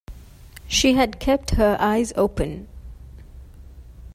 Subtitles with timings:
[0.67, 2.67] She had kept her eyes open.